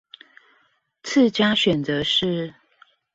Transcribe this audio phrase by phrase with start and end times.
[1.03, 2.55] 次佳選擇是